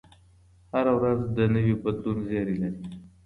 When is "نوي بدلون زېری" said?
1.53-2.55